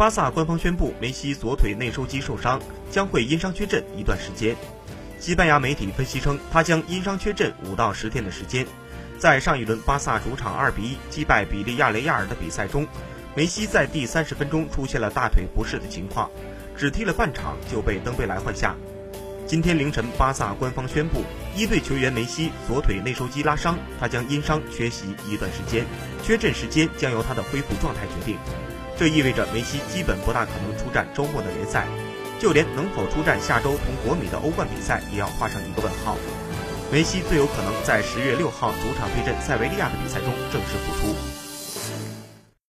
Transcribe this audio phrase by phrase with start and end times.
[0.00, 2.58] 巴萨官方宣布，梅西左腿内收肌受伤，
[2.90, 4.56] 将会因伤缺阵一段时间。
[5.18, 8.66] 西班牙媒体分析称，他将因伤缺阵五到十天的时间。
[9.18, 12.88] 在上一轮巴萨主场二比一击败比利亚雷亚尔的比赛中，
[13.36, 16.30] 梅西在第三十分钟出现了大腿不适的情况，
[16.74, 18.74] 只踢了半场就被登贝莱换下。
[19.46, 21.24] 今天凌晨，巴萨官方宣布，
[21.54, 25.84] 一队球员梅西左腿内收肌拉伤，他将因伤缺席一段时间，
[26.22, 28.38] 缺阵时间将由他的恢复状态决定。
[29.00, 31.86] 这意味着梅西基本不大可能出战周末的联赛。
[32.38, 36.18] 就连能否出战下周同国米的欧冠比赛，也要画上一个问号。
[36.92, 42.19] 梅西最有可能在十月六号主场对阵塞维利亚的比赛中正式复出。